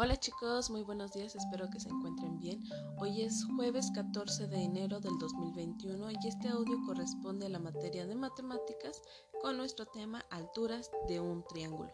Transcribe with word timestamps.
Hola 0.00 0.16
chicos, 0.16 0.70
muy 0.70 0.84
buenos 0.84 1.12
días, 1.12 1.34
espero 1.34 1.68
que 1.70 1.80
se 1.80 1.88
encuentren 1.88 2.38
bien. 2.38 2.62
Hoy 2.98 3.22
es 3.22 3.44
jueves 3.56 3.90
14 3.92 4.46
de 4.46 4.62
enero 4.62 5.00
del 5.00 5.18
2021 5.18 6.12
y 6.12 6.28
este 6.28 6.46
audio 6.46 6.80
corresponde 6.86 7.46
a 7.46 7.48
la 7.48 7.58
materia 7.58 8.06
de 8.06 8.14
matemáticas 8.14 9.02
con 9.42 9.56
nuestro 9.56 9.86
tema 9.86 10.24
alturas 10.30 10.92
de 11.08 11.18
un 11.18 11.42
triángulo. 11.48 11.90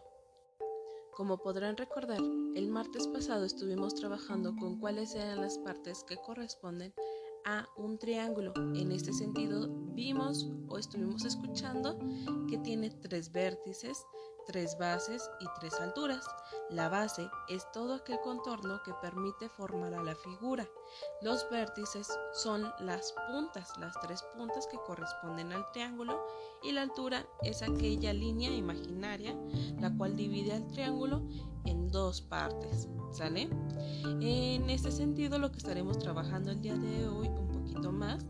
Como 1.15 1.39
podrán 1.39 1.77
recordar, 1.77 2.21
el 2.53 2.69
martes 2.69 3.07
pasado 3.07 3.43
estuvimos 3.43 3.95
trabajando 3.95 4.55
con 4.55 4.77
cuáles 4.77 5.15
eran 5.15 5.41
las 5.41 5.57
partes 5.57 6.03
que 6.03 6.17
corresponden 6.17 6.93
a 7.43 7.67
un 7.75 7.97
triángulo. 7.97 8.53
En 8.75 8.91
este 8.91 9.13
sentido, 9.13 9.67
vimos 9.95 10.47
o 10.69 10.77
estuvimos 10.77 11.25
escuchando 11.25 11.97
que 12.51 12.59
tiene 12.59 12.91
tres 12.91 13.31
vértices, 13.31 14.05
tres 14.45 14.77
bases 14.77 15.29
y 15.39 15.45
tres 15.59 15.73
alturas. 15.81 16.25
La 16.69 16.89
base 16.89 17.29
es 17.49 17.69
todo 17.71 17.95
aquel 17.95 18.19
contorno 18.21 18.81
que 18.83 18.93
permite 19.01 19.49
formar 19.49 19.93
a 19.93 20.03
la 20.03 20.15
figura. 20.15 20.67
Los 21.21 21.49
vértices 21.49 22.07
son 22.33 22.71
las 22.79 23.13
puntas, 23.29 23.77
las 23.77 23.93
tres 24.01 24.23
puntas 24.35 24.67
que 24.67 24.77
corresponden 24.77 25.51
al 25.51 25.69
triángulo 25.71 26.25
y 26.63 26.71
la 26.71 26.81
altura 26.81 27.25
es 27.43 27.61
aquella 27.61 28.13
línea 28.13 28.49
imaginaria 28.49 29.35
la 29.85 29.95
cual 29.95 30.15
divide 30.15 30.53
al 30.53 30.65
triángulo 30.67 31.21
en 31.65 31.89
dos 31.89 32.21
partes. 32.21 32.89
¿Sale? 33.11 33.47
En 34.19 34.69
este 34.69 34.91
sentido 34.91 35.37
lo 35.37 35.51
que 35.51 35.59
estaremos 35.59 35.99
trabajando 35.99 36.51
el 36.51 36.61
día 36.61 36.75
de 36.75 37.07
hoy 37.07 37.27
un 37.27 37.47
poquito 37.47 37.91
más 37.91 38.25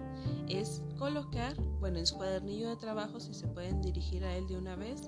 es 0.49 0.83
colocar, 0.99 1.55
bueno, 1.79 1.97
en 1.97 2.05
cuadernillo 2.05 2.69
de 2.69 2.75
trabajo, 2.75 3.19
si 3.21 3.33
se 3.33 3.47
pueden 3.47 3.81
dirigir 3.81 4.25
a 4.25 4.35
él 4.35 4.47
de 4.47 4.57
una 4.57 4.75
vez, 4.75 5.07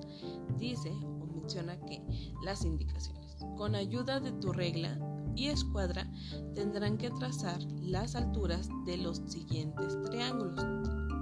dice 0.57 0.89
o 0.89 1.27
menciona 1.35 1.77
que 1.81 2.01
las 2.43 2.63
indicaciones. 2.63 3.35
Con 3.57 3.75
ayuda 3.75 4.19
de 4.21 4.31
tu 4.31 4.53
regla 4.53 4.97
y 5.35 5.47
escuadra 5.49 6.09
tendrán 6.55 6.97
que 6.97 7.11
trazar 7.11 7.61
las 7.81 8.15
alturas 8.15 8.69
de 8.85 8.97
los 8.97 9.21
siguientes 9.27 10.01
triángulos. 10.05 10.59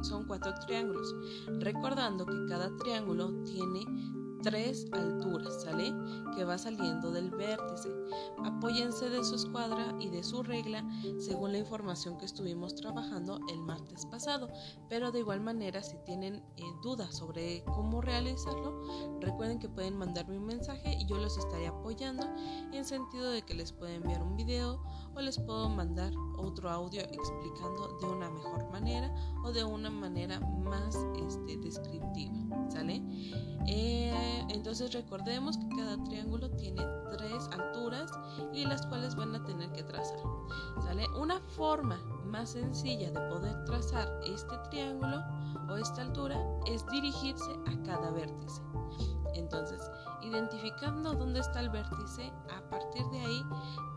Son 0.08 0.26
cuatro 0.28 0.54
triángulos, 0.66 1.14
recordando 1.60 2.26
que 2.28 2.46
cada 2.48 2.70
triángulo 2.78 3.44
tiene 3.44 3.86
tres 4.46 4.86
alturas, 4.92 5.64
¿sale? 5.64 5.92
Que 6.36 6.44
va 6.44 6.60
saliendo 6.60 7.12
del 7.12 7.32
vértice. 7.32 7.90
Apóyense 8.44 9.10
de 9.10 9.24
su 9.24 9.36
escuadra 9.36 9.96
y 10.00 10.10
de 10.10 10.24
su 10.24 10.44
regla 10.44 10.88
según 11.18 11.52
la 11.52 11.58
información 11.58 12.20
que 12.20 12.26
estuvimos 12.26 12.76
trabajando 12.76 13.40
el 13.52 13.60
martes 13.62 14.06
pasado. 14.06 14.50
Pero 14.88 15.12
de 15.12 15.20
igual 15.20 15.42
manera, 15.42 15.82
si 15.82 15.98
tienen 16.06 16.36
eh, 16.58 16.64
dudas 16.84 17.18
sobre 17.18 17.64
cómo 17.64 18.02
realizarlo, 18.02 19.20
recuerden 19.20 19.58
que 19.58 19.68
pueden 19.68 19.98
mandarme 19.98 20.38
un 20.38 20.46
mensaje 20.46 20.96
y 20.96 21.08
yo 21.08 21.18
los 21.18 21.40
estaré 21.40 21.66
apoyando 21.66 22.28
en 22.72 22.86
sentido 22.86 23.32
de 23.32 23.42
que 23.42 23.56
les 23.56 23.72
puedo 23.72 23.92
enviar 23.92 24.22
un 24.22 24.36
video 24.36 24.80
o 25.16 25.22
les 25.22 25.40
puedo 25.40 25.70
mandar 25.70 26.14
otro 26.38 26.70
audio 26.70 27.02
explicando 27.02 27.98
de 28.00 28.06
una 28.06 28.30
mejor 28.30 28.70
manera 28.70 29.12
o 29.44 29.52
de 29.52 29.64
una 29.64 29.90
manera 29.90 30.40
más 30.40 30.96
este, 31.18 31.58
descriptiva, 31.58 32.34
¿sale? 32.70 33.02
Eh, 33.68 34.05
entonces 34.50 34.94
recordemos 34.94 35.58
que 35.58 35.70
cada 35.76 36.04
triángulo 36.04 36.50
tiene 36.52 36.86
tres 37.12 37.50
alturas 37.52 38.12
y 38.54 38.66
las 38.66 38.86
cuales 38.88 39.16
van 39.16 39.36
a 39.36 39.44
tener 39.44 39.72
que 39.72 39.84
trazar. 39.84 40.20
¿sale? 40.84 41.08
Una 41.20 41.40
forma 41.56 42.00
más 42.26 42.52
sencilla 42.52 43.12
de 43.12 43.20
poder 43.30 43.64
trazar 43.66 44.08
este 44.26 44.58
triángulo 44.70 45.24
o 45.70 45.78
esta 45.78 46.02
altura 46.02 46.38
es 46.68 46.86
dirigirse 46.88 47.52
a 47.68 47.84
cada 47.84 48.12
vértice. 48.12 48.62
Entonces, 49.34 49.82
identificando 50.22 51.14
dónde 51.14 51.40
está 51.40 51.60
el 51.60 51.70
vértice, 51.70 52.32
a 52.56 52.70
partir 52.70 53.06
de 53.12 53.20
ahí 53.20 53.44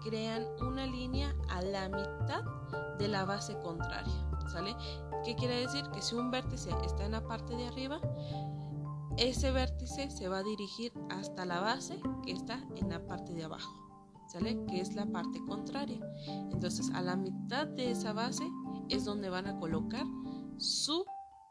crean 0.02 0.44
una 0.60 0.86
línea 0.86 1.34
a 1.48 1.62
la 1.62 1.88
mitad 1.88 2.42
de 2.98 3.08
la 3.08 3.24
base 3.24 3.56
contraria. 3.62 4.12
¿Sale? 4.48 4.74
¿Qué 5.24 5.36
quiere 5.36 5.60
decir? 5.60 5.84
Que 5.90 6.00
si 6.00 6.14
un 6.14 6.30
vértice 6.30 6.70
está 6.84 7.04
en 7.04 7.12
la 7.12 7.20
parte 7.20 7.54
de 7.54 7.66
arriba, 7.66 8.00
ese 9.18 9.50
vértice 9.50 10.10
se 10.10 10.28
va 10.28 10.38
a 10.38 10.42
dirigir 10.42 10.92
hasta 11.10 11.44
la 11.44 11.60
base 11.60 12.00
que 12.24 12.32
está 12.32 12.64
en 12.76 12.88
la 12.88 13.04
parte 13.04 13.34
de 13.34 13.44
abajo, 13.44 13.74
¿sale? 14.28 14.64
Que 14.66 14.80
es 14.80 14.94
la 14.94 15.06
parte 15.06 15.40
contraria. 15.44 16.00
Entonces, 16.52 16.90
a 16.94 17.02
la 17.02 17.16
mitad 17.16 17.66
de 17.66 17.90
esa 17.90 18.12
base 18.12 18.44
es 18.88 19.04
donde 19.04 19.28
van 19.28 19.46
a 19.46 19.58
colocar 19.58 20.06
su 20.56 21.04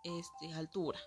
este, 0.03 0.53
altura. 0.53 1.00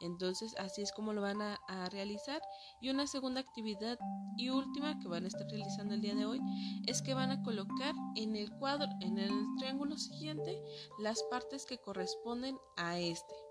Entonces, 0.00 0.54
así 0.58 0.82
es 0.82 0.92
como 0.92 1.12
lo 1.12 1.22
van 1.22 1.40
a, 1.40 1.58
a, 1.68 1.88
realizar. 1.88 2.40
Y 2.80 2.90
una 2.90 3.06
segunda 3.06 3.40
actividad 3.40 3.98
y 4.36 4.50
última 4.50 4.98
que 4.98 5.08
van 5.08 5.24
a 5.24 5.28
estar 5.28 5.46
realizando 5.46 5.94
el 5.94 6.02
día 6.02 6.14
de 6.14 6.26
hoy 6.26 6.40
es 6.86 7.00
que 7.00 7.14
van 7.14 7.30
a 7.30 7.42
colocar 7.42 7.94
en 8.14 8.36
el 8.36 8.50
cuadro, 8.50 8.88
en 9.00 9.18
el 9.18 9.32
triángulo 9.58 9.96
siguiente, 9.96 10.62
las 10.98 11.22
partes 11.30 11.64
que 11.64 11.78
corresponden 11.78 12.56
a 12.76 12.98
este. 12.98 13.45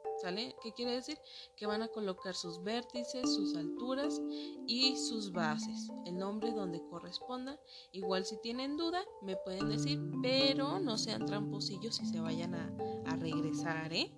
¿Qué 0.61 0.73
quiere 0.73 0.93
decir? 0.93 1.19
Que 1.55 1.67
van 1.67 1.83
a 1.83 1.87
colocar 1.87 2.33
sus 2.33 2.63
vértices, 2.63 3.33
sus 3.33 3.55
alturas 3.55 4.19
y 4.65 4.97
sus 4.97 5.31
bases, 5.31 5.91
el 6.05 6.17
nombre 6.17 6.51
donde 6.51 6.81
corresponda. 6.89 7.59
Igual 7.91 8.25
si 8.25 8.41
tienen 8.41 8.75
duda, 8.75 9.05
me 9.21 9.35
pueden 9.37 9.69
decir, 9.69 9.99
pero 10.23 10.79
no 10.79 10.97
sean 10.97 11.25
tramposillos 11.25 12.01
y 12.01 12.07
se 12.07 12.19
vayan 12.19 12.55
a, 12.55 12.75
a 13.05 13.15
regresar, 13.17 13.93
¿eh? 13.93 14.11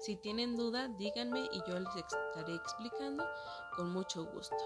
Si 0.00 0.16
tienen 0.16 0.56
duda, 0.56 0.88
díganme 0.88 1.40
y 1.52 1.60
yo 1.68 1.78
les 1.78 1.94
estaré 1.94 2.54
explicando 2.54 3.22
con 3.76 3.92
mucho 3.92 4.24
gusto. 4.32 4.56